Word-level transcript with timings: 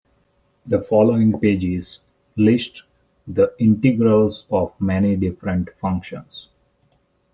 The 0.65 0.81
following 0.81 1.39
pages 1.39 1.99
list 2.35 2.85
the 3.27 3.53
integrals 3.59 4.47
of 4.49 4.73
many 4.81 5.15
different 5.15 5.69
functions. 5.77 6.49